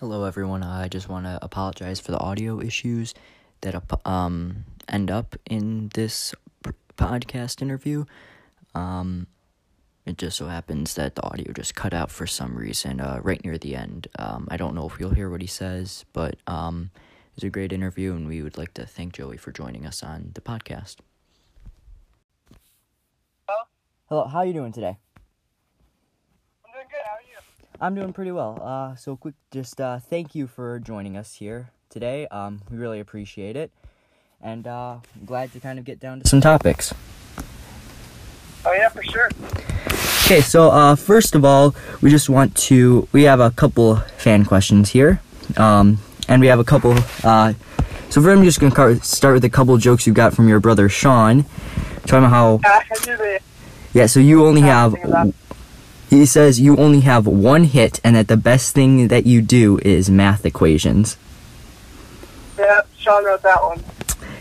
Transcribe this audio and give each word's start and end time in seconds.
Hello, 0.00 0.24
everyone. 0.24 0.62
I 0.62 0.88
just 0.88 1.10
want 1.10 1.26
to 1.26 1.38
apologize 1.42 2.00
for 2.00 2.10
the 2.10 2.18
audio 2.18 2.58
issues 2.58 3.12
that 3.60 3.74
um 4.06 4.64
end 4.88 5.10
up 5.10 5.36
in 5.44 5.90
this 5.92 6.34
p- 6.64 6.70
podcast 6.96 7.60
interview. 7.60 8.06
Um, 8.74 9.26
it 10.06 10.16
just 10.16 10.38
so 10.38 10.46
happens 10.46 10.94
that 10.94 11.16
the 11.16 11.22
audio 11.22 11.52
just 11.52 11.74
cut 11.74 11.92
out 11.92 12.10
for 12.10 12.26
some 12.26 12.56
reason 12.56 12.98
uh, 12.98 13.20
right 13.22 13.44
near 13.44 13.58
the 13.58 13.76
end. 13.76 14.08
Um, 14.18 14.48
I 14.50 14.56
don't 14.56 14.74
know 14.74 14.88
if 14.88 14.98
you'll 14.98 15.10
hear 15.10 15.28
what 15.28 15.42
he 15.42 15.46
says, 15.46 16.06
but 16.14 16.36
um, 16.46 16.90
it's 17.36 17.44
a 17.44 17.50
great 17.50 17.70
interview, 17.70 18.14
and 18.14 18.26
we 18.26 18.40
would 18.40 18.56
like 18.56 18.72
to 18.80 18.86
thank 18.86 19.12
Joey 19.12 19.36
for 19.36 19.52
joining 19.52 19.84
us 19.84 20.02
on 20.02 20.30
the 20.32 20.40
podcast. 20.40 20.96
Hello? 23.46 23.64
Hello. 24.08 24.24
How 24.28 24.38
are 24.38 24.46
you 24.46 24.54
doing 24.54 24.72
today? 24.72 24.96
I'm 26.64 26.72
doing 26.72 26.86
good. 26.88 27.04
How 27.04 27.16
are 27.16 27.20
you? 27.20 27.36
I'm 27.82 27.94
doing 27.94 28.12
pretty 28.12 28.30
well. 28.30 28.60
Uh, 28.62 28.94
so 28.94 29.16
quick, 29.16 29.34
just 29.50 29.80
uh, 29.80 29.98
thank 29.98 30.34
you 30.34 30.46
for 30.46 30.78
joining 30.78 31.16
us 31.16 31.34
here 31.34 31.70
today. 31.88 32.26
Um, 32.26 32.60
we 32.70 32.76
really 32.76 33.00
appreciate 33.00 33.56
it, 33.56 33.70
and 34.42 34.66
uh, 34.66 34.98
I'm 35.16 35.24
glad 35.24 35.50
to 35.54 35.60
kind 35.60 35.78
of 35.78 35.86
get 35.86 35.98
down 35.98 36.20
to 36.20 36.28
some 36.28 36.42
topics. 36.42 36.92
Oh 38.66 38.72
yeah, 38.74 38.90
for 38.90 39.02
sure. 39.02 39.30
Okay, 40.26 40.42
so 40.42 40.70
uh, 40.70 40.94
first 40.94 41.34
of 41.34 41.42
all, 41.42 41.74
we 42.02 42.10
just 42.10 42.28
want 42.28 42.54
to 42.68 43.08
we 43.12 43.22
have 43.22 43.40
a 43.40 43.50
couple 43.50 43.96
fan 44.18 44.44
questions 44.44 44.90
here, 44.90 45.22
um, 45.56 45.98
and 46.28 46.42
we 46.42 46.48
have 46.48 46.58
a 46.58 46.64
couple. 46.64 46.94
Uh, 47.24 47.54
so 48.10 48.20
for 48.20 48.30
I'm 48.30 48.44
just 48.44 48.60
gonna 48.60 49.00
start 49.02 49.32
with 49.32 49.44
a 49.44 49.50
couple 49.50 49.74
jokes 49.78 50.06
you 50.06 50.12
got 50.12 50.34
from 50.34 50.48
your 50.48 50.60
brother 50.60 50.90
Sean, 50.90 51.46
talking 52.02 52.26
about 52.26 52.30
how 52.30 52.60
I 52.62 52.82
knew 53.06 53.16
the 53.16 53.40
yeah. 53.94 54.04
So 54.04 54.20
you 54.20 54.44
only 54.44 54.60
have. 54.60 54.94
He 56.10 56.26
says 56.26 56.58
you 56.60 56.76
only 56.76 57.00
have 57.00 57.26
one 57.26 57.64
hit, 57.64 58.00
and 58.02 58.16
that 58.16 58.26
the 58.26 58.36
best 58.36 58.74
thing 58.74 59.08
that 59.08 59.26
you 59.26 59.40
do 59.40 59.78
is 59.84 60.10
math 60.10 60.44
equations. 60.44 61.16
yeah, 62.58 62.80
Sean 62.98 63.24
wrote 63.24 63.42
that 63.42 63.62
one. 63.62 63.82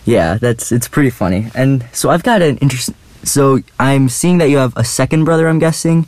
Yeah, 0.03 0.35
that's 0.39 0.71
it's 0.71 0.87
pretty 0.87 1.11
funny. 1.11 1.51
And 1.53 1.85
so 1.93 2.09
I've 2.09 2.23
got 2.23 2.41
an 2.41 2.57
interest. 2.57 2.89
So 3.23 3.59
I'm 3.79 4.09
seeing 4.09 4.39
that 4.39 4.49
you 4.49 4.57
have 4.57 4.75
a 4.75 4.83
second 4.83 5.25
brother. 5.25 5.47
I'm 5.47 5.59
guessing. 5.59 6.07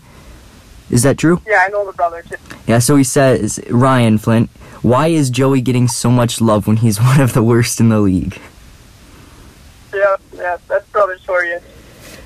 Is 0.90 1.03
that 1.03 1.18
true? 1.20 1.42
Yeah, 1.45 1.64
I 1.66 1.70
know 1.70 1.86
the 1.86 1.94
brother 1.94 2.23
too. 2.28 2.38
Yeah. 2.68 2.80
So 2.80 2.96
he 2.96 3.03
says 3.03 3.59
Ryan 3.70 4.18
Flint. 4.18 4.50
Why 4.81 5.08
is 5.08 5.30
Joey 5.30 5.62
getting 5.62 5.88
so 5.88 6.09
much 6.09 6.42
love 6.42 6.66
when 6.66 6.78
he's 6.78 7.00
one 7.12 7.22
of 7.22 7.34
the 7.34 7.44
worst 7.44 7.80
in 7.80 7.90
the 7.90 8.00
league? 8.00 8.40
Yeah, 9.94 10.16
yeah, 10.34 10.58
that's 10.68 10.90
brothers 10.90 11.22
for 11.23 11.46
you. 11.46 11.59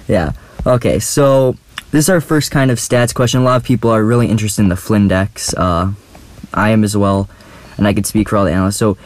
Yeah. 0.07 0.31
Okay. 0.65 0.99
So 0.99 1.57
this 1.95 2.05
is 2.05 2.09
our 2.09 2.19
first 2.19 2.51
kind 2.51 2.71
of 2.71 2.77
stats 2.77 3.13
question. 3.13 3.39
A 3.39 3.43
lot 3.43 3.55
of 3.55 3.63
people 3.63 3.89
are 3.89 4.03
really 4.03 4.27
interested 4.27 4.61
in 4.61 4.67
the 4.67 4.75
Flindex. 4.75 5.53
Uh, 5.57 5.93
I 6.53 6.71
am 6.71 6.83
as 6.83 6.97
well, 6.97 7.29
and 7.77 7.87
I 7.87 7.93
could 7.93 8.05
speak 8.05 8.27
for 8.27 8.35
all 8.35 8.43
the 8.43 8.51
analysts. 8.51 8.75
So 8.75 8.97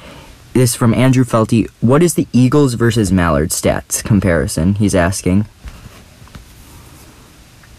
this 0.54 0.74
from 0.74 0.96
Andrew 0.96 1.24
Felty. 1.24 1.70
What 1.82 2.02
is 2.02 2.16
the 2.16 2.28
Eagles 2.34 2.74
versus 2.74 3.12
Mallard 3.12 3.52
stats 3.52 4.04
comparison? 4.04 4.74
He's 4.74 4.96
asking. 4.96 5.46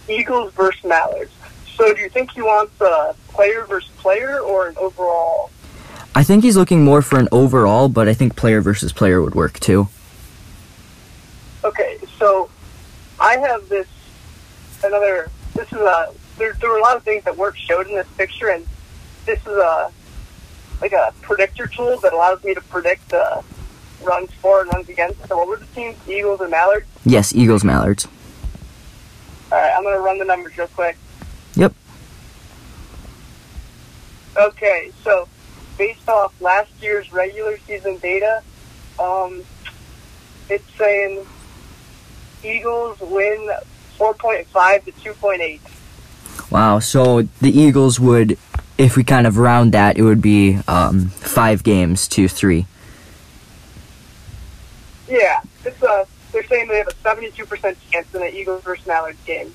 Eagles 0.08 0.52
versus 0.52 0.84
Mallards. 0.84 1.33
So 1.74 1.92
do 1.92 2.00
you 2.00 2.08
think 2.08 2.30
he 2.30 2.42
wants 2.42 2.80
a 2.80 3.17
player 3.30 3.64
versus 3.64 3.91
player 3.97 4.39
or 4.39 4.69
an 4.69 4.77
overall? 4.77 5.50
I 6.14 6.22
think 6.22 6.45
he's 6.45 6.56
looking 6.56 6.84
more 6.84 7.02
for 7.02 7.19
an 7.19 7.27
overall, 7.33 7.89
but 7.89 8.06
I 8.06 8.14
think 8.14 8.36
player 8.36 8.61
versus 8.61 8.92
player 8.92 9.20
would 9.20 9.34
work 9.34 9.58
too. 9.58 9.89
Okay, 11.64 11.98
so 12.17 12.48
I 13.19 13.36
have 13.39 13.69
this 13.69 13.89
another. 14.84 15.31
This 15.55 15.73
is 15.73 15.78
a. 15.78 16.12
There, 16.39 16.55
there 16.55 16.70
were 16.70 16.78
a 16.78 16.83
lot 16.83 16.97
of 16.97 17.03
things 17.03 17.25
that 17.25 17.36
weren't 17.36 17.56
showed 17.56 17.86
in 17.86 17.95
this 17.95 18.09
picture, 18.17 18.48
and 18.48 18.67
this 19.27 19.41
is 19.41 19.48
a 19.48 19.92
like 20.81 20.92
a 20.92 21.12
predictor 21.20 21.67
tool 21.67 21.98
that 22.00 22.12
allows 22.12 22.42
me 22.42 22.55
to 22.55 22.61
predict 22.62 23.11
the 23.11 23.45
runs 24.03 24.31
for 24.34 24.62
and 24.62 24.73
runs 24.73 24.89
against. 24.89 25.27
So 25.28 25.36
what 25.36 25.48
were 25.48 25.56
the 25.56 25.67
teams? 25.67 25.97
Eagles 26.08 26.41
and 26.41 26.51
Mallards. 26.51 26.86
Yes, 27.05 27.35
Eagles 27.35 27.64
Mallards. 27.64 28.07
All 29.52 29.58
right, 29.58 29.73
I'm 29.77 29.83
gonna 29.83 29.98
run 29.98 30.18
the 30.18 30.24
numbers 30.24 30.57
real 30.57 30.68
quick. 30.68 30.97
Yep. 31.55 31.74
Okay, 34.36 34.92
so 35.02 35.29
based 35.77 36.08
off 36.08 36.39
last 36.41 36.70
year's 36.80 37.12
regular 37.12 37.58
season 37.67 37.98
data, 37.98 38.42
um, 38.98 39.42
it's 40.48 40.64
saying 40.79 41.27
Eagles 42.45 42.98
win 43.01 43.51
4.5 44.00 44.84
to 44.86 44.92
2.8. 44.92 46.50
Wow. 46.50 46.78
So 46.78 47.22
the 47.42 47.50
Eagles 47.50 48.00
would, 48.00 48.38
if 48.78 48.96
we 48.96 49.05
kind 49.05 49.27
of 49.27 49.36
round 49.36 49.72
that, 49.72 49.98
it 49.98 50.02
would 50.02 50.22
be 50.22 50.58
um, 50.66 51.08
five 51.11 51.62
games 51.62 52.08
to 52.08 52.27
three. 52.27 52.66
Yeah, 55.06 55.42
it's 55.64 55.83
a. 55.83 56.06
They're 56.33 56.44
saying 56.44 56.68
they 56.68 56.78
have 56.78 56.86
a 56.86 56.92
72% 56.92 57.77
chance 57.90 58.14
in 58.14 58.20
the 58.20 58.33
Eagles 58.33 58.62
versus 58.62 58.86
Mallards 58.86 59.18
game. 59.27 59.52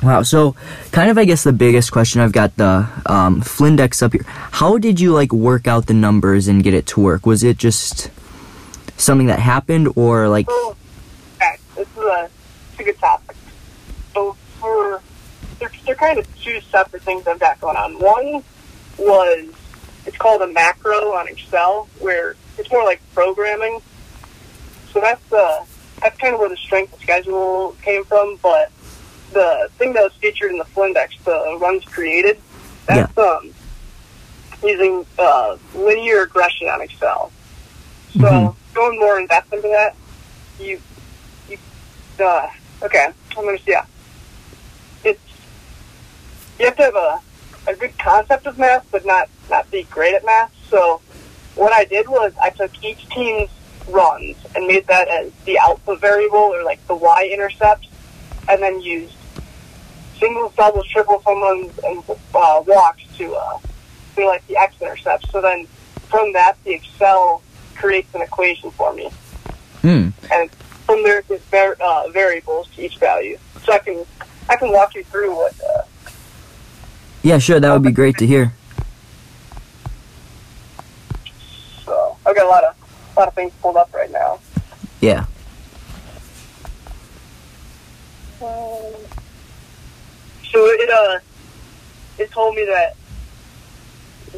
Wow. 0.00 0.22
So 0.22 0.54
kind 0.92 1.10
of, 1.10 1.18
I 1.18 1.24
guess 1.24 1.42
the 1.42 1.52
biggest 1.52 1.90
question 1.90 2.20
I've 2.20 2.32
got 2.32 2.56
the 2.56 2.88
um, 3.06 3.42
Flindex 3.42 4.00
up 4.00 4.12
here. 4.12 4.22
How 4.24 4.78
did 4.78 5.00
you 5.00 5.12
like 5.12 5.32
work 5.32 5.66
out 5.66 5.86
the 5.86 5.94
numbers 5.94 6.46
and 6.46 6.62
get 6.62 6.72
it 6.72 6.86
to 6.88 7.00
work? 7.00 7.26
Was 7.26 7.42
it 7.42 7.58
just 7.58 8.10
something 8.96 9.26
that 9.26 9.40
happened, 9.40 9.92
or 9.96 10.28
like? 10.28 10.48
So, 10.48 10.76
okay, 11.34 11.56
this 11.74 11.88
is 11.88 11.98
a, 11.98 12.30
it's 12.70 12.80
a 12.80 12.84
good 12.84 12.98
topic. 12.98 13.36
For 14.68 15.00
they're, 15.58 15.72
they're 15.86 15.94
kind 15.94 16.18
of 16.18 16.26
two 16.42 16.60
separate 16.70 17.02
things 17.02 17.26
I've 17.26 17.40
got 17.40 17.60
going 17.60 17.76
on. 17.76 17.94
One 17.98 18.42
was 18.98 19.46
it's 20.06 20.16
called 20.16 20.42
a 20.42 20.46
macro 20.46 21.12
on 21.14 21.26
Excel, 21.28 21.88
where 22.00 22.36
it's 22.58 22.70
more 22.70 22.84
like 22.84 23.00
programming. 23.14 23.80
So 24.92 25.00
that's 25.00 25.22
the 25.30 25.64
that's 26.02 26.18
kind 26.18 26.34
of 26.34 26.40
where 26.40 26.48
the 26.48 26.56
strength 26.56 26.92
of 26.92 27.00
schedule 27.00 27.76
came 27.82 28.04
from. 28.04 28.38
But 28.42 28.70
the 29.32 29.68
thing 29.78 29.92
that 29.94 30.02
was 30.02 30.12
featured 30.20 30.50
in 30.50 30.58
the 30.58 30.64
Flindex, 30.64 31.10
the 31.24 31.58
runs 31.60 31.84
created, 31.84 32.38
that's 32.86 33.16
um 33.18 33.50
using 34.62 35.06
uh, 35.18 35.56
linear 35.74 36.20
regression 36.22 36.66
on 36.68 36.80
Excel. 36.82 37.30
So 38.20 38.20
Mhm. 38.20 38.54
going 38.74 38.98
more 38.98 39.18
in 39.20 39.26
depth 39.28 39.52
into 39.52 39.68
that, 39.68 39.94
you 40.60 40.80
you 41.48 41.58
uh, 42.20 42.48
okay. 42.82 43.08
I'm 43.36 43.44
gonna 43.44 43.58
see. 43.58 43.64
Yeah, 43.72 43.84
you 46.58 46.66
have 46.66 46.76
to 46.76 46.82
have 46.82 46.94
a 46.96 47.20
a 47.66 47.74
good 47.74 47.96
concept 47.98 48.46
of 48.46 48.58
math, 48.58 48.86
but 48.90 49.04
not 49.04 49.28
not 49.50 49.70
be 49.70 49.82
great 49.84 50.14
at 50.14 50.24
math. 50.24 50.52
So 50.70 51.00
what 51.54 51.72
I 51.72 51.84
did 51.84 52.08
was 52.08 52.32
I 52.40 52.50
took 52.50 52.70
each 52.82 53.08
team's 53.10 53.50
runs 53.88 54.36
and 54.54 54.66
made 54.66 54.86
that 54.86 55.08
as 55.08 55.32
the 55.44 55.58
alpha 55.58 55.96
variable 55.96 56.38
or 56.38 56.62
like 56.62 56.84
the 56.86 56.94
y 56.94 57.28
intercept, 57.32 57.86
and 58.48 58.62
then 58.62 58.80
used 58.80 59.14
singles, 60.18 60.52
doubles, 60.56 60.86
triples, 60.88 61.22
home 61.24 61.42
runs, 61.42 61.78
and 61.84 62.02
uh, 62.34 62.62
walks 62.66 63.02
to 63.16 63.34
uh, 63.34 63.58
be 64.16 64.24
like 64.24 64.46
the 64.46 64.56
x 64.56 64.74
intercept. 64.80 65.30
So 65.30 65.40
then 65.40 65.66
from 66.08 66.32
that, 66.32 66.56
the 66.64 66.72
Excel 66.72 67.42
creates 67.76 68.14
an 68.14 68.22
equation 68.22 68.70
for 68.72 68.92
me, 68.94 69.10
Hmm. 69.82 70.08
and 70.32 70.50
from 70.86 71.02
there 71.04 71.18
it 71.18 71.28
gives 71.28 71.44
var- 71.44 71.76
uh, 71.80 72.08
variables 72.08 72.68
to 72.74 72.82
each 72.84 72.96
value. 72.96 73.38
So 73.64 73.72
I 73.72 73.78
can 73.78 74.06
I 74.48 74.56
can 74.56 74.72
walk 74.72 74.94
you 74.94 75.04
through 75.04 75.36
what. 75.36 75.54
Yeah, 77.22 77.38
sure. 77.38 77.60
That 77.60 77.72
would 77.72 77.82
be 77.82 77.92
great 77.92 78.16
to 78.18 78.26
hear. 78.26 78.52
so 81.84 82.16
I've 82.24 82.34
got 82.36 82.46
a 82.46 82.48
lot 82.48 82.64
of 82.64 82.74
a 83.16 83.18
lot 83.20 83.28
of 83.28 83.34
things 83.34 83.52
pulled 83.60 83.76
up 83.76 83.92
right 83.92 84.10
now. 84.10 84.38
Yeah. 85.00 85.26
Um, 88.42 88.94
So 90.52 90.64
it 90.66 90.88
uh 90.90 91.18
it 92.18 92.30
told 92.30 92.54
me 92.56 92.64
that 92.66 92.96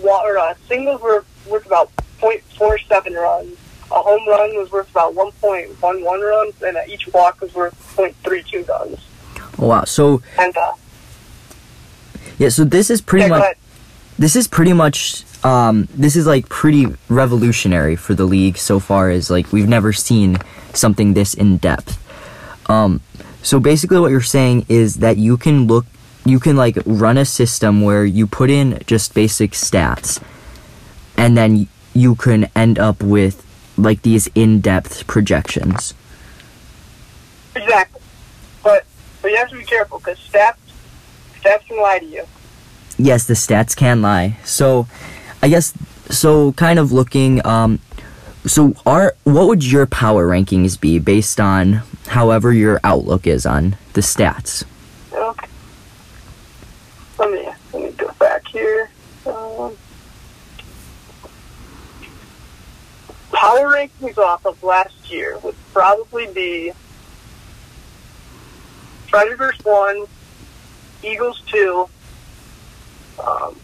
wa- 0.03 0.23
or, 0.25 0.39
uh, 0.39 0.55
singles 0.69 1.01
were 1.01 1.25
worth 1.49 1.67
about 1.67 1.91
0.47 2.21 3.15
runs. 3.15 3.57
A 3.91 3.95
home 4.03 4.27
run 4.29 4.55
was 4.57 4.71
worth 4.71 4.91
about 4.91 5.15
1.11 5.15 5.73
runs, 6.03 6.55
and 6.63 6.77
uh, 6.77 6.81
each 6.87 7.09
walk 7.09 7.41
was 7.41 7.55
worth 7.55 7.75
0.32 7.97 8.69
runs. 8.69 8.99
Oh, 9.59 9.67
wow. 9.67 9.85
So 9.85 10.23
And 10.39 10.55
uh, 10.57 10.73
yeah. 12.41 12.49
So 12.49 12.65
this 12.65 12.91
is 12.91 13.01
pretty 13.01 13.29
yeah, 13.29 13.39
much. 13.39 13.57
this 14.19 14.35
is 14.35 14.49
pretty 14.49 14.73
much 14.73 15.25
um 15.45 15.87
this 15.95 16.17
is 16.17 16.27
like 16.27 16.49
pretty 16.49 16.87
revolutionary 17.09 17.95
for 17.95 18.15
the 18.15 18.25
league 18.25 18.57
so 18.57 18.81
far 18.81 19.11
as 19.11 19.31
like 19.31 19.53
we've 19.53 19.69
never 19.69 19.93
seen 19.93 20.37
something 20.75 21.15
this 21.15 21.33
in 21.33 21.57
depth 21.57 21.97
um 22.69 23.01
so 23.43 23.59
basically 23.59 23.99
what 23.99 24.11
you're 24.11 24.21
saying 24.21 24.67
is 24.69 24.97
that 24.97 25.17
you 25.17 25.39
can 25.39 25.67
look 25.67 25.87
you 26.27 26.39
can 26.39 26.57
like 26.57 26.77
run 26.85 27.17
a 27.17 27.25
system 27.25 27.81
where 27.81 28.05
you 28.05 28.27
put 28.27 28.51
in 28.51 28.79
just 28.87 29.15
basic 29.15 29.53
stats 29.53 30.23
and 31.17 31.39
then 31.39 31.67
you 31.95 32.15
can 32.15 32.45
end 32.55 32.79
up 32.79 33.03
with 33.03 33.41
like 33.79 34.03
these 34.03 34.29
in-depth 34.35 35.07
projections 35.07 35.95
Exactly. 37.57 38.01
But 38.63 38.85
but 39.23 39.31
you 39.31 39.37
have 39.37 39.51
to 39.51 39.57
be 39.57 39.65
careful 39.65 39.99
because 39.99 40.19
stats 40.19 40.57
stats 41.41 41.67
can 41.67 41.81
lie 41.81 41.99
to 41.99 42.07
you. 42.07 42.25
yes 42.99 43.27
the 43.27 43.35
stats 43.35 43.77
can 43.77 44.03
lie 44.03 44.37
so 44.45 44.87
I 45.43 45.49
guess 45.49 45.73
so. 46.11 46.53
Kind 46.53 46.79
of 46.79 46.93
looking. 46.93 47.45
Um, 47.47 47.81
so, 48.47 48.75
are 48.85 49.15
what 49.25 49.49
would 49.49 49.65
your 49.65 49.87
power 49.87 50.29
rankings 50.29 50.79
be 50.79 50.99
based 50.99 51.41
on 51.41 51.83
however 52.09 52.53
your 52.53 52.81
outlook 52.85 53.27
is 53.27 53.47
on 53.47 53.77
the 53.95 54.01
stats? 54.01 54.65
Okay. 55.13 55.47
Let 57.19 57.31
me 57.31 57.49
let 57.73 57.83
me 57.83 57.91
go 57.93 58.13
back 58.19 58.47
here. 58.49 58.91
Um, 59.27 59.77
power 63.33 63.69
rankings 63.69 64.19
off 64.19 64.45
of 64.45 64.63
last 64.63 65.11
year 65.11 65.39
would 65.39 65.57
probably 65.73 66.27
be 66.33 66.73
Predators 69.09 69.59
one, 69.65 70.07
Eagles 71.03 71.43
two, 71.47 71.89
um, 73.25 73.57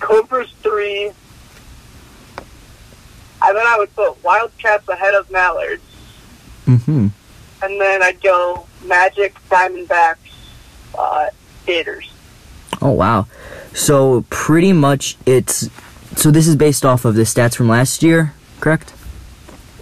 Cobras 0.00 0.50
three, 0.62 1.06
and 3.42 3.56
then 3.56 3.66
I 3.66 3.76
would 3.78 3.94
put 3.94 4.22
Wildcats 4.24 4.88
ahead 4.88 5.14
of 5.14 5.30
Mallards, 5.30 5.82
Mm-hmm. 6.66 7.08
and 7.62 7.80
then 7.80 8.02
I'd 8.02 8.20
go 8.22 8.66
Magic, 8.84 9.34
Diamondbacks, 9.50 10.16
uh, 10.98 11.26
Gators. 11.66 12.10
Oh 12.82 12.90
wow. 12.92 13.26
So 13.74 14.24
pretty 14.30 14.72
much 14.72 15.16
it's 15.26 15.68
so 16.16 16.30
this 16.30 16.46
is 16.46 16.56
based 16.56 16.84
off 16.84 17.04
of 17.04 17.14
the 17.14 17.22
stats 17.22 17.54
from 17.56 17.68
last 17.68 18.02
year, 18.02 18.32
correct? 18.60 18.92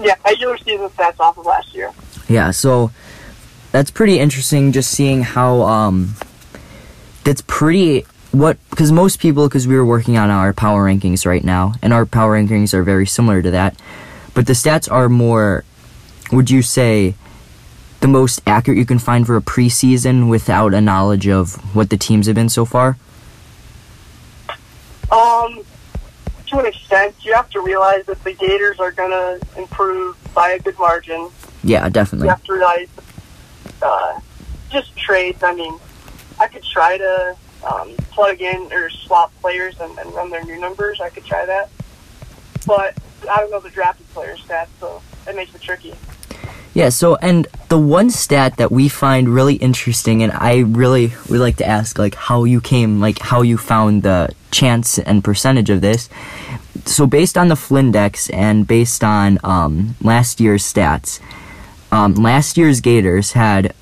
Yeah, 0.01 0.15
regular 0.25 0.59
season 0.59 0.89
stats 0.91 1.19
off 1.19 1.39
of 1.39 1.47
last 1.47 1.75
year. 1.75 1.93
Yeah, 2.29 2.51
so 2.51 2.91
that's 3.73 3.91
pretty 3.91 4.19
interesting 4.19 4.73
just 4.73 4.91
seeing 4.91 5.23
how 5.23 5.63
um 5.63 6.15
that's 7.27 7.43
pretty 7.47 8.07
what 8.31 8.57
because 8.71 8.93
most 8.93 9.19
people 9.19 9.49
because 9.49 9.67
we 9.67 9.75
were 9.75 9.85
working 9.85 10.17
on 10.17 10.31
our 10.31 10.53
power 10.53 10.85
rankings 10.87 11.27
right 11.27 11.43
now 11.45 11.75
and 11.83 11.93
our 11.93 12.07
power 12.07 12.37
rankings 12.39 12.73
are 12.73 12.83
very 12.83 13.07
similar 13.07 13.43
to 13.43 13.51
that 13.51 13.79
but 14.33 14.47
the 14.47 14.53
stats 14.53 14.91
are 14.91 15.09
more 15.09 15.65
would 16.33 16.49
you 16.51 16.63
say 16.63 17.15
the 18.01 18.07
most 18.09 18.41
accurate 18.47 18.79
you 18.79 18.87
can 18.87 18.99
find 18.99 19.27
for 19.27 19.37
a 19.37 19.41
preseason 19.41 20.29
without 20.29 20.73
a 20.73 20.81
knowledge 20.81 21.27
of 21.27 21.55
what 21.75 21.91
the 21.91 21.97
teams 21.97 22.27
have 22.27 22.35
been 22.37 22.49
so 22.49 22.65
far 22.65 22.97
Um, 25.11 25.63
to 26.49 26.59
an 26.59 26.67
extent, 26.67 27.15
you 27.25 27.33
have 27.33 27.49
to 27.51 27.61
realize 27.61 28.05
that 28.07 28.23
the 28.25 28.33
Gators 28.33 28.81
are 28.81 28.91
going 28.91 29.11
to 29.11 29.41
improve 29.57 30.17
by 30.35 30.51
a 30.51 30.59
good 30.59 30.79
margin. 30.79 31.31
yeah 31.63 31.89
definitely. 31.89 32.27
You 32.27 32.31
have 32.31 32.43
to 32.45 32.53
realize, 32.53 32.89
uh, 33.83 34.21
just 34.69 34.97
trades. 34.97 35.43
I 35.45 35.55
mean, 35.55 35.79
I 36.39 36.49
could 36.49 36.63
try 36.63 36.99
to 36.99 37.37
um, 37.65 37.95
plug 38.11 38.41
in 38.41 38.73
or 38.73 38.91
swap 38.91 39.33
players 39.41 39.79
and, 39.81 39.99
and 39.99 40.13
run 40.15 40.31
their 40.31 40.45
new 40.45 40.59
numbers. 40.59 41.01
I 41.01 41.11
could 41.11 41.25
try 41.25 41.47
that, 41.47 41.71
but 42.67 42.97
I 43.31 43.37
don't 43.39 43.51
know 43.51 43.61
the 43.61 43.71
drafted 43.71 44.09
player 44.11 44.37
stats, 44.37 44.69
so 44.81 45.03
it 45.27 45.35
makes 45.35 45.55
it 45.55 45.63
tricky. 45.63 45.95
Yeah, 46.75 46.91
so 46.91 47.17
and 47.17 47.47
the 47.71 47.79
one 47.79 48.11
stat 48.11 48.59
that 48.59 48.71
we 48.71 48.91
find 48.91 49.31
really 49.31 49.55
interesting 49.55 50.23
and 50.23 50.31
I 50.31 50.59
really 50.59 51.15
would 51.31 51.41
like 51.41 51.57
to 51.57 51.67
ask 51.67 51.99
like 51.99 52.15
how 52.15 52.45
you 52.45 52.61
came 52.61 53.01
like 53.01 53.19
how 53.19 53.41
you 53.41 53.57
found 53.57 54.03
the 54.03 54.35
chance 54.51 54.99
and 54.99 55.25
percentage 55.25 55.71
of 55.71 55.81
this. 55.81 56.11
So 56.85 57.07
based 57.07 57.39
on 57.39 57.49
the 57.49 57.55
Flindex 57.55 58.31
and 58.31 58.67
based 58.67 59.03
on 59.03 59.39
um, 59.43 59.95
last 60.03 60.39
year's 60.39 60.71
stats, 60.71 61.19
um, 61.91 62.15
last 62.15 62.59
year's 62.59 62.83
Gators 62.83 63.33
had 63.33 63.75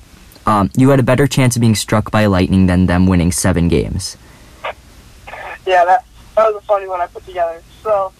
um, 0.45 0.69
you 0.75 0.89
had 0.89 0.99
a 0.99 1.03
better 1.03 1.27
chance 1.27 1.55
of 1.55 1.61
being 1.61 1.75
struck 1.75 2.11
by 2.11 2.25
lightning 2.25 2.67
than 2.67 2.85
them 2.85 3.07
winning 3.07 3.31
seven 3.31 3.67
games. 3.67 4.17
Yeah, 5.65 5.85
that 5.85 6.05
that 6.35 6.53
was 6.53 6.61
a 6.61 6.65
funny 6.65 6.87
one 6.87 7.01
I 7.01 7.07
put 7.07 7.25
together. 7.25 7.63
So, 7.81 8.13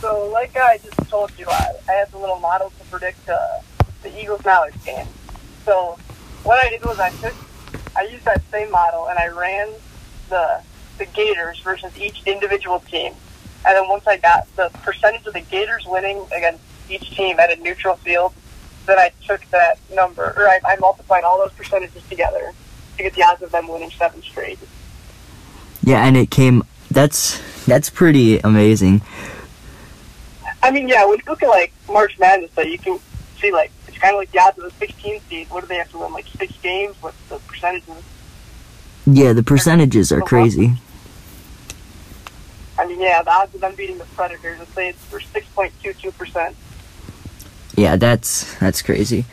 so 0.00 0.30
like 0.32 0.56
I 0.56 0.78
just 0.78 0.96
told 1.10 1.32
you, 1.38 1.46
I, 1.48 1.72
I 1.88 1.92
had 1.92 2.10
the 2.10 2.18
little 2.18 2.38
model 2.38 2.70
to 2.78 2.84
predict 2.86 3.28
uh, 3.28 3.60
the 4.02 4.20
Eagles 4.20 4.44
Mallards 4.44 4.82
game. 4.84 5.06
So, 5.64 5.98
what 6.44 6.64
I 6.64 6.70
did 6.70 6.84
was 6.84 6.98
I 6.98 7.10
took, 7.10 7.34
I 7.94 8.02
used 8.04 8.24
that 8.24 8.42
same 8.50 8.70
model 8.70 9.08
and 9.08 9.18
I 9.18 9.28
ran 9.28 9.68
the 10.28 10.62
the 10.98 11.06
Gators 11.06 11.58
versus 11.60 11.92
each 11.98 12.22
individual 12.26 12.80
team, 12.80 13.12
and 13.66 13.76
then 13.76 13.88
once 13.88 14.06
I 14.06 14.16
got 14.16 14.46
the 14.56 14.70
percentage 14.82 15.26
of 15.26 15.34
the 15.34 15.40
Gators 15.40 15.84
winning 15.86 16.24
against 16.34 16.62
each 16.88 17.14
team 17.14 17.38
at 17.38 17.56
a 17.56 17.60
neutral 17.62 17.96
field, 17.96 18.32
then 18.86 18.98
I 18.98 19.10
took 19.26 19.44
that 19.50 19.78
number, 19.94 20.34
or 20.36 20.48
I, 20.48 20.60
I 20.64 20.76
multiplied 20.76 21.24
all 21.24 21.38
those 21.38 21.52
percentages 21.52 22.02
together 22.08 22.52
to 22.96 23.02
get 23.02 23.14
the 23.14 23.22
odds 23.22 23.42
of 23.42 23.50
them 23.50 23.68
winning 23.68 23.90
seven 23.90 24.22
straight. 24.22 24.58
Yeah, 25.82 26.06
and 26.06 26.16
it 26.16 26.30
came 26.30 26.62
that's 26.90 27.40
that's 27.64 27.90
pretty 27.90 28.38
amazing. 28.38 29.02
I 30.62 30.70
mean, 30.70 30.88
yeah, 30.88 31.04
when 31.06 31.18
you 31.18 31.24
look 31.26 31.42
at 31.42 31.48
like 31.48 31.72
March 31.88 32.18
Madness, 32.18 32.50
though, 32.54 32.62
you 32.62 32.78
can 32.78 33.00
see 33.40 33.50
like 33.50 33.72
it's 33.88 33.98
kind 33.98 34.14
of 34.14 34.18
like 34.18 34.30
the 34.30 34.40
odds 34.40 34.58
of 34.58 34.64
the 34.64 34.70
16 34.70 35.20
seed. 35.28 35.50
What 35.50 35.62
do 35.62 35.66
they 35.66 35.76
have 35.76 35.90
to 35.92 35.98
win? 35.98 36.12
Like 36.12 36.26
six 36.26 36.52
games? 36.58 36.96
What's 37.00 37.16
the 37.28 37.38
percentages? 37.38 38.02
Yeah, 39.06 39.32
the 39.32 39.42
percentages 39.42 40.12
are 40.12 40.20
crazy. 40.20 40.74
I 42.78 42.86
mean, 42.86 43.00
yeah, 43.00 43.22
the 43.22 43.30
odds 43.30 43.54
of 43.54 43.60
them 43.60 43.74
beating 43.74 43.98
the 43.98 44.04
Predators, 44.04 44.58
let's 44.58 44.72
say 44.72 44.88
it's 44.90 45.04
for 45.04 45.20
6.22 45.20 46.16
percent. 46.16 46.56
Yeah, 47.76 47.96
that's 47.96 48.54
that's 48.58 48.82
crazy. 48.82 49.24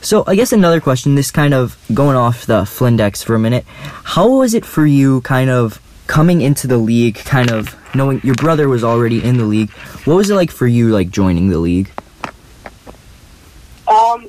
So 0.00 0.24
I 0.26 0.34
guess 0.34 0.52
another 0.52 0.80
question, 0.80 1.14
this 1.14 1.30
kind 1.30 1.54
of 1.54 1.78
going 1.94 2.16
off 2.16 2.44
the 2.44 2.62
Flindex 2.62 3.24
for 3.24 3.34
a 3.34 3.38
minute. 3.38 3.64
How 4.04 4.28
was 4.28 4.52
it 4.52 4.66
for 4.66 4.84
you 4.84 5.22
kind 5.22 5.48
of 5.48 5.80
coming 6.06 6.42
into 6.42 6.66
the 6.66 6.76
league, 6.76 7.16
kind 7.16 7.50
of 7.50 7.74
knowing 7.94 8.20
your 8.22 8.34
brother 8.34 8.68
was 8.68 8.84
already 8.84 9.24
in 9.24 9.38
the 9.38 9.44
league? 9.44 9.70
What 10.04 10.16
was 10.16 10.28
it 10.28 10.34
like 10.34 10.50
for 10.50 10.66
you 10.66 10.90
like 10.90 11.10
joining 11.10 11.48
the 11.48 11.58
league? 11.58 11.90
Um, 13.88 14.28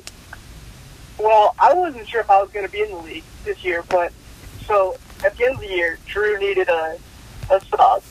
well, 1.18 1.54
I 1.58 1.74
wasn't 1.74 2.08
sure 2.08 2.20
if 2.20 2.30
I 2.30 2.40
was 2.40 2.50
going 2.50 2.64
to 2.64 2.72
be 2.72 2.80
in 2.80 2.90
the 2.90 2.98
league 2.98 3.24
this 3.44 3.62
year, 3.62 3.84
but 3.90 4.12
so 4.66 4.96
at 5.24 5.36
the 5.36 5.44
end 5.44 5.54
of 5.54 5.60
the 5.60 5.68
year, 5.68 5.98
Drew 6.06 6.38
needed 6.38 6.68
a 6.68 6.98
a 7.50 7.60
sub 7.60 8.02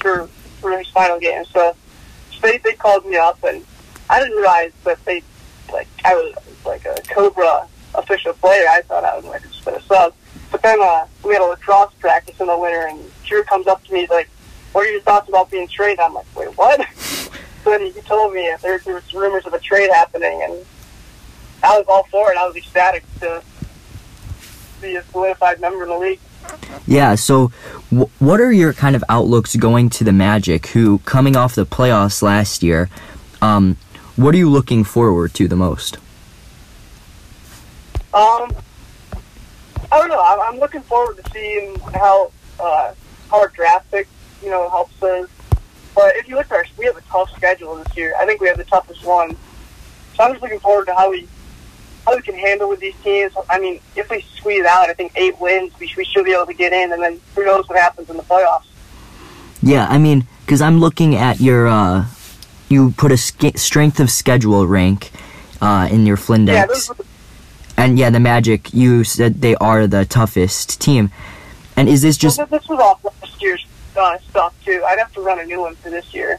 for 0.00 0.26
for 0.60 0.76
his 0.76 0.88
final 0.88 1.18
game. 1.18 1.44
So, 1.46 1.74
so 2.32 2.40
they 2.40 2.58
they 2.58 2.74
called 2.74 3.06
me 3.06 3.16
up, 3.16 3.42
and 3.44 3.64
I 4.10 4.18
didn't 4.18 4.36
realize 4.36 4.72
that 4.84 5.02
they 5.04 5.22
like 5.72 5.88
I 6.04 6.14
was 6.14 6.34
like 6.66 6.84
a 6.84 6.96
Cobra 7.08 7.68
official 7.94 8.32
player. 8.34 8.66
I 8.68 8.82
thought 8.82 9.04
I 9.04 9.16
was 9.16 9.24
like 9.24 9.42
just 9.42 9.66
a 9.66 9.80
sub. 9.82 10.14
But 10.50 10.62
then 10.62 10.82
uh, 10.82 11.06
we 11.24 11.32
had 11.32 11.42
a 11.42 11.46
lacrosse 11.46 11.94
practice 12.00 12.40
in 12.40 12.48
the 12.48 12.58
winter, 12.58 12.88
and 12.88 12.98
Drew 13.24 13.44
comes 13.44 13.68
up 13.68 13.84
to 13.84 13.92
me 13.92 14.00
he's 14.00 14.10
like, 14.10 14.28
"What 14.72 14.86
are 14.86 14.90
your 14.90 15.00
thoughts 15.02 15.28
about 15.28 15.50
being 15.50 15.68
traded?" 15.68 16.00
I'm 16.00 16.14
like, 16.14 16.26
"Wait, 16.36 16.48
what?" 16.58 16.84
so 16.96 17.30
then 17.64 17.86
he 17.86 17.92
told 18.00 18.34
me 18.34 18.52
there, 18.62 18.78
there 18.80 18.94
was 18.94 19.14
rumors 19.14 19.46
of 19.46 19.54
a 19.54 19.60
trade 19.60 19.90
happening, 19.90 20.42
and 20.42 20.66
I 21.62 21.78
was 21.78 21.86
all 21.88 22.04
for 22.10 22.32
it. 22.32 22.36
I 22.36 22.46
was 22.46 22.56
ecstatic 22.56 23.04
to 23.20 23.42
be 24.82 24.96
a 24.96 25.04
solidified 25.04 25.60
member 25.60 25.84
in 25.84 25.90
the 25.90 25.98
league. 25.98 26.20
Yeah, 26.86 27.14
so 27.14 27.52
w- 27.90 28.10
what 28.18 28.40
are 28.40 28.50
your 28.50 28.72
kind 28.72 28.96
of 28.96 29.04
outlooks 29.08 29.54
going 29.54 29.90
to 29.90 30.04
the 30.04 30.12
Magic, 30.12 30.68
who 30.68 30.98
coming 31.00 31.36
off 31.36 31.54
the 31.54 31.66
playoffs 31.66 32.22
last 32.22 32.62
year? 32.62 32.88
Um, 33.42 33.76
what 34.16 34.34
are 34.34 34.38
you 34.38 34.50
looking 34.50 34.84
forward 34.84 35.34
to 35.34 35.48
the 35.48 35.56
most? 35.56 35.96
Um, 38.12 38.52
I 39.92 39.98
don't 39.98 40.08
know. 40.08 40.22
I'm, 40.22 40.40
I'm 40.40 40.60
looking 40.60 40.82
forward 40.82 41.22
to 41.22 41.30
seeing 41.30 41.78
how 41.94 42.32
uh, 42.58 42.94
how 43.30 43.40
our 43.40 43.48
draft 43.48 43.90
pick, 43.90 44.08
you 44.42 44.50
know, 44.50 44.68
helps 44.68 45.00
us. 45.02 45.28
But 45.94 46.16
if 46.16 46.28
you 46.28 46.36
look 46.36 46.46
at 46.46 46.52
our, 46.52 46.64
we 46.76 46.84
have 46.86 46.96
a 46.96 47.02
tough 47.02 47.30
schedule 47.36 47.76
this 47.76 47.96
year. 47.96 48.14
I 48.18 48.26
think 48.26 48.40
we 48.40 48.48
have 48.48 48.58
the 48.58 48.64
toughest 48.64 49.04
one. 49.04 49.36
So 50.16 50.24
I'm 50.24 50.32
just 50.32 50.42
looking 50.42 50.60
forward 50.60 50.86
to 50.86 50.94
how 50.94 51.10
we 51.10 51.28
how 52.04 52.16
we 52.16 52.22
can 52.22 52.34
handle 52.34 52.68
with 52.68 52.80
these 52.80 52.94
teams. 53.02 53.32
I 53.48 53.58
mean, 53.58 53.80
if 53.96 54.10
we 54.10 54.22
squeeze 54.36 54.64
out, 54.64 54.88
I 54.88 54.94
think 54.94 55.12
eight 55.16 55.38
wins, 55.40 55.72
we, 55.78 55.92
we 55.96 56.04
should 56.04 56.24
be 56.24 56.32
able 56.32 56.46
to 56.46 56.54
get 56.54 56.72
in, 56.72 56.92
and 56.92 57.02
then 57.02 57.20
who 57.34 57.44
knows 57.44 57.68
what 57.68 57.78
happens 57.78 58.10
in 58.10 58.16
the 58.16 58.22
playoffs. 58.22 58.64
Yeah, 59.62 59.86
I 59.88 59.98
mean, 59.98 60.26
because 60.44 60.60
I'm 60.62 60.80
looking 60.80 61.14
at 61.14 61.40
your, 61.40 61.68
uh, 61.68 62.06
you 62.70 62.92
put 62.96 63.12
a 63.12 63.16
sk- 63.16 63.58
strength 63.58 64.00
of 64.00 64.10
schedule 64.10 64.66
rank 64.66 65.10
uh, 65.60 65.88
in 65.90 66.06
your 66.06 66.16
Flindex. 66.16 66.52
Yeah, 66.54 66.66
those 66.66 66.88
were 66.88 66.94
the 66.94 67.04
and 67.76 67.98
yeah, 67.98 68.10
the 68.10 68.20
Magic, 68.20 68.74
you 68.74 69.04
said 69.04 69.40
they 69.40 69.54
are 69.56 69.86
the 69.86 70.04
toughest 70.04 70.80
team. 70.80 71.10
And 71.76 71.88
is 71.88 72.02
this 72.02 72.18
just, 72.18 72.36
Well, 72.36 72.46
this 72.46 72.68
was 72.68 72.78
off 72.78 73.02
last 73.02 73.40
year's 73.40 73.64
uh, 73.96 74.18
stuff 74.18 74.54
too. 74.64 74.82
I'd 74.86 74.98
have 74.98 75.12
to 75.14 75.22
run 75.22 75.38
a 75.38 75.46
new 75.46 75.60
one 75.60 75.76
for 75.76 75.88
this 75.88 76.12
year. 76.12 76.38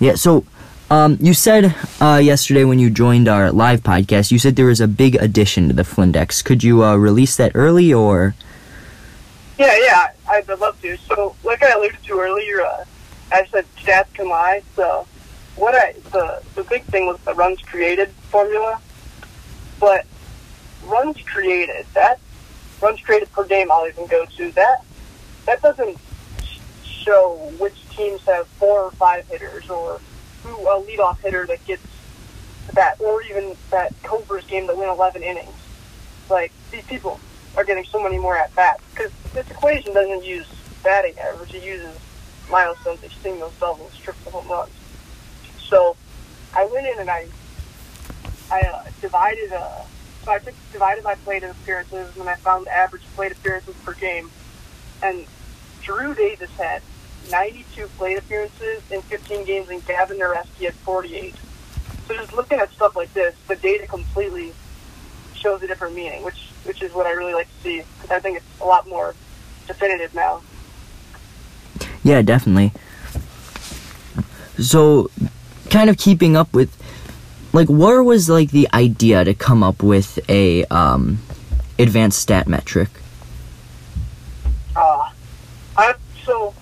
yeah, 0.00 0.16
so 0.16 0.44
um, 0.90 1.18
you 1.20 1.34
said 1.34 1.72
uh, 2.00 2.20
yesterday 2.20 2.64
when 2.64 2.80
you 2.80 2.90
joined 2.90 3.28
our 3.28 3.52
live 3.52 3.82
podcast, 3.84 4.32
you 4.32 4.40
said 4.40 4.56
there 4.56 4.66
was 4.66 4.80
a 4.80 4.88
big 4.88 5.14
addition 5.16 5.68
to 5.68 5.74
the 5.74 5.84
Flindex. 5.84 6.44
Could 6.44 6.64
you 6.64 6.82
uh, 6.82 6.96
release 6.96 7.36
that 7.36 7.52
early 7.54 7.92
or? 7.92 8.34
Yeah, 9.56 9.76
yeah, 9.78 10.08
I'd 10.28 10.48
love 10.48 10.80
to. 10.82 10.96
So, 10.96 11.36
like 11.44 11.62
I 11.62 11.70
alluded 11.70 12.02
to 12.02 12.18
earlier, 12.18 12.62
uh, 12.62 12.84
I 13.30 13.46
said 13.52 13.66
stats 13.76 14.12
can 14.14 14.28
lie. 14.28 14.62
So, 14.74 15.06
what 15.56 15.74
I 15.74 15.94
the 16.10 16.42
the 16.54 16.64
big 16.64 16.84
thing 16.84 17.06
was 17.06 17.18
the 17.20 17.34
runs 17.34 17.60
created 17.62 18.10
formula, 18.30 18.80
but 19.78 20.06
runs 20.86 21.20
created 21.22 21.86
that 21.94 22.18
runs 22.80 23.00
created 23.00 23.30
per 23.32 23.44
game 23.44 23.70
I'll 23.70 23.86
even 23.86 24.06
go 24.06 24.24
to 24.24 24.50
that 24.52 24.84
that 25.46 25.62
doesn't 25.62 25.98
show 26.84 27.52
which 27.58 27.74
teams 27.90 28.22
have 28.22 28.46
four 28.46 28.82
or 28.82 28.90
five 28.92 29.26
hitters, 29.26 29.68
or 29.68 30.00
who 30.42 30.54
a 30.68 30.82
leadoff 30.84 31.18
hitter 31.20 31.46
that 31.46 31.64
gets 31.66 31.82
that, 32.74 33.00
or 33.00 33.22
even 33.22 33.56
that 33.70 33.92
Cobras 34.02 34.44
game 34.46 34.66
that 34.66 34.76
went 34.76 34.90
11 34.90 35.22
innings. 35.22 35.48
Like 36.28 36.52
these 36.70 36.84
people 36.84 37.18
are 37.56 37.64
getting 37.64 37.84
so 37.84 38.02
many 38.02 38.18
more 38.18 38.36
at 38.36 38.54
bats 38.54 38.82
because 38.94 39.10
this 39.34 39.50
equation 39.50 39.92
doesn't 39.92 40.24
use 40.24 40.46
batting 40.84 41.18
average; 41.18 41.54
it 41.54 41.64
uses 41.64 41.98
milestones, 42.50 43.00
singles, 43.22 43.52
doubles, 43.58 43.96
triple 43.98 44.32
home 44.32 44.48
runs. 44.48 44.70
I 46.54 46.64
went 46.66 46.86
in 46.86 46.98
and 46.98 47.10
I 47.10 47.26
I 48.50 48.60
uh, 48.60 48.84
divided 49.00 49.52
uh, 49.52 49.82
so 50.24 50.32
I 50.32 50.38
took 50.38 50.54
divided 50.72 51.04
my 51.04 51.14
plate 51.16 51.42
appearances 51.42 52.16
and 52.16 52.28
I 52.28 52.34
found 52.36 52.66
the 52.66 52.72
average 52.72 53.02
plate 53.14 53.32
appearances 53.32 53.74
per 53.84 53.94
game. 53.94 54.30
And 55.02 55.26
Drew 55.82 56.14
Davis 56.14 56.50
had 56.56 56.82
92 57.30 57.86
plate 57.98 58.18
appearances 58.18 58.82
in 58.90 59.02
15 59.02 59.44
games, 59.44 59.68
and 59.70 59.84
Gavin 59.86 60.18
Nareski 60.18 60.64
had 60.64 60.74
48. 60.74 61.34
So 62.06 62.14
just 62.16 62.32
looking 62.32 62.58
at 62.58 62.70
stuff 62.72 62.96
like 62.96 63.12
this, 63.14 63.34
the 63.48 63.56
data 63.56 63.86
completely 63.86 64.52
shows 65.34 65.62
a 65.62 65.66
different 65.66 65.94
meaning, 65.94 66.22
which 66.22 66.48
which 66.64 66.82
is 66.82 66.92
what 66.92 67.06
I 67.06 67.12
really 67.12 67.32
like 67.32 67.48
to 67.48 67.62
see 67.62 67.82
because 67.96 68.10
I 68.10 68.20
think 68.20 68.36
it's 68.36 68.60
a 68.60 68.64
lot 68.64 68.86
more 68.86 69.14
definitive 69.66 70.14
now. 70.14 70.42
Yeah, 72.02 72.20
definitely. 72.20 72.72
So, 74.58 75.10
kind 75.70 75.88
of 75.88 75.96
keeping 75.96 76.36
up 76.36 76.52
with, 76.52 76.76
like, 77.52 77.68
where 77.68 78.02
was 78.02 78.28
like 78.28 78.50
the 78.50 78.68
idea 78.74 79.24
to 79.24 79.34
come 79.34 79.62
up 79.62 79.82
with 79.82 80.18
a 80.28 80.64
um, 80.66 81.18
advanced 81.78 82.18
stat 82.18 82.48
metric? 82.48 82.88
Uh, 84.76 85.10
I 85.76 85.94
so 86.24 86.54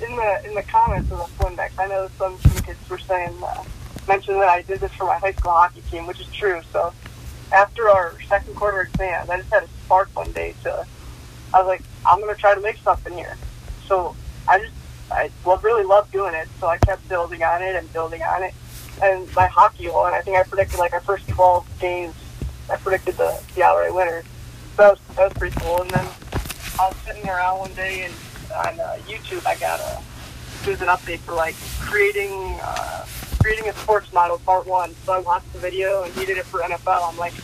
in 0.00 0.16
the 0.16 0.42
in 0.46 0.54
the 0.54 0.62
comments 0.62 1.10
of 1.12 1.18
the 1.18 1.44
Flindex, 1.44 1.70
I 1.78 1.86
know 1.86 2.08
some, 2.18 2.36
kids 2.62 2.78
were 2.90 2.98
saying 2.98 3.32
uh, 3.42 3.64
mentioned 4.08 4.40
that 4.40 4.48
I 4.48 4.62
did 4.62 4.80
this 4.80 4.92
for 4.92 5.04
my 5.04 5.18
high 5.18 5.32
school 5.32 5.52
hockey 5.52 5.82
team, 5.90 6.06
which 6.06 6.20
is 6.20 6.26
true. 6.28 6.60
So 6.72 6.92
after 7.52 7.88
our 7.88 8.14
second 8.28 8.54
quarter 8.56 8.82
exams, 8.82 9.30
I 9.30 9.38
just 9.38 9.52
had 9.52 9.64
a 9.64 9.68
spark 9.84 10.08
one 10.14 10.32
day 10.32 10.54
to. 10.64 10.86
I 11.54 11.58
was 11.58 11.66
like, 11.66 11.82
I'm 12.06 12.20
gonna 12.20 12.34
try 12.34 12.54
to 12.54 12.60
make 12.60 12.78
something 12.78 13.12
here. 13.12 13.36
So 13.86 14.16
I 14.48 14.58
just 14.58 14.72
I 15.12 15.30
love, 15.46 15.62
really 15.64 15.84
love 15.84 16.10
doing 16.10 16.34
it. 16.34 16.48
So 16.58 16.66
I 16.66 16.78
kept 16.78 17.08
building 17.08 17.42
on 17.42 17.62
it 17.62 17.76
and 17.76 17.92
building 17.92 18.22
on 18.22 18.42
it. 18.42 18.54
And 19.02 19.32
my 19.34 19.46
hockey 19.46 19.88
one, 19.88 20.14
I 20.14 20.20
think 20.20 20.36
I 20.36 20.42
predicted 20.42 20.78
like 20.78 20.92
our 20.92 21.00
first 21.00 21.28
12 21.28 21.66
games. 21.80 22.14
I 22.70 22.76
predicted 22.76 23.16
the 23.16 23.42
the 23.54 23.62
outright 23.62 23.94
winner. 23.94 24.22
So 24.76 24.82
that 24.82 24.90
was 24.92 25.16
that 25.16 25.24
was 25.28 25.32
pretty 25.34 25.56
cool. 25.60 25.82
And 25.82 25.90
then 25.90 26.06
I 26.78 26.88
was 26.88 26.96
sitting 27.04 27.28
around 27.28 27.58
one 27.58 27.74
day 27.74 28.04
and 28.04 28.14
on 28.54 28.80
uh, 28.80 28.98
YouTube 29.06 29.44
I 29.46 29.56
got 29.56 29.80
a 29.80 30.02
there's 30.64 30.80
an 30.80 30.88
update 30.88 31.18
for 31.18 31.34
like 31.34 31.56
creating 31.80 32.58
uh, 32.62 33.04
creating 33.40 33.68
a 33.68 33.72
sports 33.74 34.12
model 34.12 34.38
part 34.38 34.66
one. 34.66 34.94
So 35.04 35.12
I 35.12 35.18
watched 35.18 35.52
the 35.52 35.58
video 35.58 36.04
and 36.04 36.14
he 36.14 36.24
did 36.24 36.38
it 36.38 36.44
for 36.44 36.60
NFL. 36.60 37.10
I'm 37.10 37.18
like, 37.18 37.34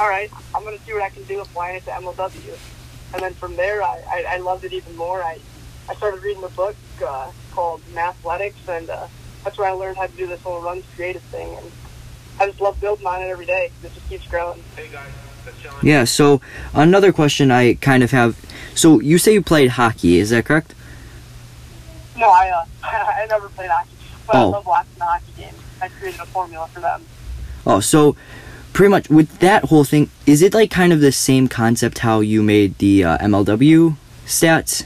all 0.00 0.08
right, 0.08 0.30
I'm 0.54 0.64
gonna 0.64 0.78
see 0.86 0.92
what 0.92 1.02
I 1.02 1.10
can 1.10 1.24
do 1.24 1.40
applying 1.40 1.76
it 1.76 1.84
to 1.84 1.90
MLW. 1.90 2.56
And 3.12 3.22
then 3.22 3.34
from 3.34 3.54
there, 3.54 3.82
I, 3.82 4.02
I, 4.08 4.24
I 4.30 4.36
loved 4.38 4.64
it 4.64 4.72
even 4.72 4.96
more. 4.96 5.22
I 5.22 5.38
I 5.88 5.94
started 5.94 6.22
reading 6.22 6.40
the 6.42 6.48
book 6.48 6.76
uh, 7.06 7.30
called 7.52 7.82
Mathletics, 7.94 8.68
and 8.68 8.88
uh, 8.90 9.06
that's 9.42 9.58
where 9.58 9.68
I 9.68 9.72
learned 9.72 9.96
how 9.96 10.06
to 10.06 10.16
do 10.16 10.26
this 10.26 10.40
whole 10.42 10.60
runs 10.62 10.84
created 10.96 11.22
thing. 11.22 11.56
And 11.56 11.70
I 12.40 12.46
just 12.46 12.60
love 12.60 12.80
building 12.80 13.06
on 13.06 13.20
it 13.22 13.26
every 13.26 13.46
day. 13.46 13.70
It 13.82 13.92
just 13.94 14.08
keeps 14.08 14.26
growing. 14.26 14.62
Hey 14.76 14.88
guys, 14.90 15.08
that's 15.44 15.58
Sean. 15.58 15.72
Yeah. 15.82 16.04
So 16.04 16.40
another 16.72 17.12
question 17.12 17.50
I 17.50 17.74
kind 17.74 18.02
of 18.02 18.10
have. 18.12 18.38
So 18.74 19.00
you 19.00 19.18
say 19.18 19.34
you 19.34 19.42
played 19.42 19.70
hockey, 19.70 20.18
is 20.18 20.30
that 20.30 20.44
correct? 20.46 20.74
No, 22.16 22.28
I 22.30 22.48
uh, 22.50 22.64
I 22.82 23.26
never 23.28 23.48
played 23.50 23.70
hockey, 23.70 23.90
but 24.26 24.36
I 24.36 24.42
Oh. 24.42 24.48
love 24.50 24.66
watching 24.66 24.90
the 24.98 25.04
hockey 25.04 25.32
games. 25.36 25.58
I 25.82 25.88
created 25.88 26.20
a 26.20 26.26
formula 26.26 26.66
for 26.68 26.80
them. 26.80 27.04
Oh, 27.66 27.80
so 27.80 28.16
pretty 28.72 28.90
much 28.90 29.08
with 29.10 29.38
that 29.40 29.64
whole 29.64 29.84
thing, 29.84 30.10
is 30.26 30.40
it 30.42 30.54
like 30.54 30.70
kind 30.70 30.92
of 30.92 31.00
the 31.00 31.12
same 31.12 31.46
concept 31.48 31.98
how 31.98 32.20
you 32.20 32.42
made 32.42 32.78
the 32.78 33.04
uh, 33.04 33.18
MLW 33.18 33.96
stats? 34.26 34.84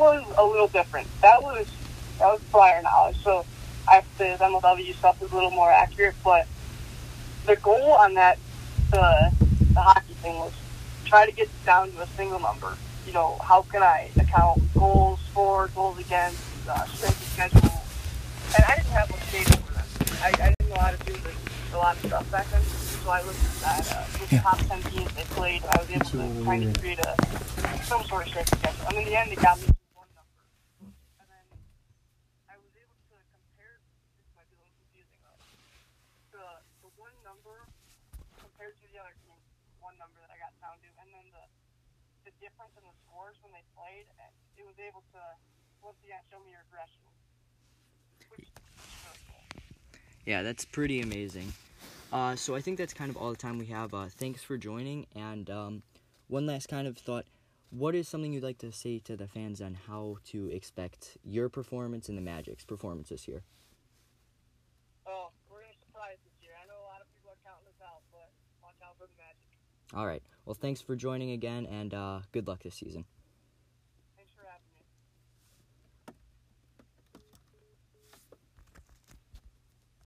Was 0.00 0.24
a 0.38 0.44
little 0.44 0.68
different. 0.68 1.06
That 1.20 1.42
was 1.42 1.66
that 2.18 2.26
was 2.32 2.40
prior 2.50 2.80
knowledge. 2.82 3.22
So 3.22 3.44
I 3.86 4.02
the 4.16 4.24
MLW 4.24 4.94
stuff 4.94 5.20
was 5.20 5.30
a 5.30 5.34
little 5.34 5.50
more 5.50 5.70
accurate, 5.70 6.14
but 6.24 6.46
the 7.46 7.56
goal 7.56 7.92
on 7.92 8.14
that 8.14 8.38
the 8.90 9.30
the 9.74 9.80
hockey 9.80 10.14
thing 10.14 10.38
was 10.38 10.52
try 11.04 11.26
to 11.26 11.32
get 11.32 11.48
down 11.66 11.92
to 11.92 12.00
a 12.00 12.06
single 12.16 12.40
number. 12.40 12.76
You 13.06 13.12
know, 13.12 13.36
how 13.42 13.62
can 13.62 13.82
I 13.82 14.10
account 14.18 14.62
goals 14.74 15.20
for, 15.34 15.68
goals 15.74 15.98
against, 15.98 16.40
uh, 16.68 16.84
strength 16.86 17.20
of 17.20 17.28
schedule? 17.28 17.82
And 18.54 18.64
I 18.64 18.76
didn't 18.76 18.94
have 18.94 19.10
much 19.10 19.32
data 19.32 19.56
for 19.58 19.72
that. 19.74 19.86
I, 20.22 20.28
I 20.28 20.54
didn't 20.54 20.68
know 20.70 20.80
how 20.80 20.90
to 20.92 21.04
do 21.04 21.12
this, 21.12 21.34
a 21.74 21.76
lot 21.76 21.96
of 21.96 22.06
stuff 22.06 22.30
back 22.30 22.48
then. 22.50 22.62
So 22.62 23.10
I 23.10 23.22
looked 23.22 23.38
at 23.66 23.90
uh, 23.90 24.04
the 24.22 24.36
top 24.38 24.58
10 24.58 24.82
teams 24.92 25.12
they 25.12 25.24
played, 25.34 25.62
I 25.64 25.80
was 25.80 25.90
able 25.90 26.04
to 26.06 26.44
kind 26.44 26.64
of 26.64 26.78
create 26.80 27.00
a 27.00 27.16
some 27.90 28.04
sort 28.04 28.22
of 28.22 28.28
strength 28.28 28.54
schedule. 28.54 28.86
And 28.86 28.98
in 28.98 29.04
the 29.04 29.18
end, 29.18 29.32
it 29.32 29.42
got 29.42 29.58
me 29.58 29.66
to 29.66 29.74
one 29.98 30.06
number. 30.14 30.46
And 31.18 31.26
then 31.26 31.46
I 32.46 32.54
was 32.62 32.70
able 32.78 32.94
to 33.10 33.18
compare, 33.34 33.82
this 34.14 34.30
might 34.38 34.46
be 34.46 34.54
a 34.54 34.62
little 34.62 34.78
confusing, 34.78 35.18
though. 35.26 35.42
The, 36.30 36.46
the 36.86 36.90
one 36.94 37.10
number 37.50 37.66
compared 38.38 38.78
to 38.78 38.86
the 38.94 38.98
other 39.02 39.14
team, 39.26 39.38
one 39.82 39.98
number 39.98 40.22
that 40.22 40.30
I 40.30 40.38
got 40.38 40.54
down 40.62 40.78
to, 40.78 40.88
and 41.02 41.08
then 41.10 41.26
the, 41.34 41.44
the 42.30 42.32
difference 42.38 42.74
in 42.78 42.84
the 42.86 42.94
scores 43.06 43.36
when 43.42 43.50
they 43.50 43.64
played, 43.74 44.06
and 44.22 44.30
it 44.54 44.62
was 44.62 44.78
able 44.78 45.02
to, 45.10 45.22
once 45.82 45.98
again, 46.06 46.22
show 46.30 46.38
me 46.46 46.54
regression. 46.54 47.02
Really. 48.30 48.46
Yeah, 50.26 50.42
that's 50.42 50.64
pretty 50.64 51.00
amazing. 51.00 51.52
Uh, 52.12 52.36
so 52.36 52.54
I 52.54 52.60
think 52.60 52.78
that's 52.78 52.94
kind 52.94 53.10
of 53.10 53.16
all 53.16 53.30
the 53.30 53.38
time 53.40 53.58
we 53.58 53.66
have. 53.66 53.94
Uh, 53.94 54.06
thanks 54.06 54.42
for 54.42 54.58
joining. 54.58 55.06
And 55.14 55.48
um, 55.48 55.82
one 56.28 56.46
last 56.46 56.68
kind 56.68 56.86
of 56.86 56.98
thought: 56.98 57.24
What 57.70 57.94
is 57.94 58.06
something 58.08 58.32
you'd 58.32 58.44
like 58.44 58.58
to 58.58 58.70
say 58.72 58.98
to 59.06 59.16
the 59.16 59.26
fans 59.26 59.60
on 59.60 59.78
how 59.88 60.18
to 60.30 60.50
expect 60.50 61.16
your 61.24 61.48
performance 61.48 62.08
and 62.08 62.18
the 62.18 62.22
Magic's 62.22 62.64
performance 62.64 63.08
this 63.08 63.26
year? 63.26 63.42
Oh, 65.06 65.30
we're 65.48 65.62
going 65.62 65.72
to 65.72 65.80
surprise 65.86 66.18
this 66.22 66.34
year. 66.42 66.52
I 66.58 66.66
know 66.66 66.78
a 66.78 66.88
lot 66.90 67.00
of 67.00 67.08
people 67.14 67.30
are 67.30 67.42
counting 67.46 67.66
us 67.70 67.80
out, 67.82 68.02
but 68.12 68.30
watch 68.62 68.78
out 68.84 68.94
for 68.98 69.06
the 69.06 69.16
magic. 69.18 69.50
All 69.94 70.06
right. 70.06 70.22
Well, 70.44 70.54
thanks 70.54 70.80
for 70.80 70.94
joining 70.94 71.32
again, 71.32 71.66
and 71.66 71.92
uh, 71.92 72.20
good 72.32 72.46
luck 72.46 72.62
this 72.62 72.74
season. 72.74 73.04